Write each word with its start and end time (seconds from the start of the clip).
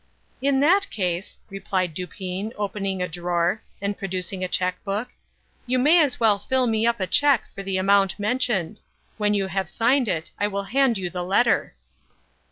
"In 0.41 0.59
that 0.61 0.89
case," 0.89 1.37
replied 1.51 1.93
Dupin, 1.93 2.53
opening 2.57 3.03
a 3.03 3.07
drawer, 3.07 3.61
and 3.79 3.95
producing 3.95 4.43
a 4.43 4.47
check 4.47 4.83
book, 4.83 5.09
"you 5.67 5.77
may 5.77 5.99
as 6.01 6.19
well 6.19 6.39
fill 6.39 6.65
me 6.65 6.87
up 6.87 6.99
a 6.99 7.05
check 7.05 7.43
for 7.53 7.61
the 7.61 7.77
amount 7.77 8.17
mentioned. 8.17 8.79
When 9.19 9.35
you 9.35 9.45
have 9.45 9.69
signed 9.69 10.07
it, 10.07 10.31
I 10.39 10.47
will 10.47 10.63
hand 10.63 10.97
you 10.97 11.11
the 11.11 11.23
letter." 11.23 11.75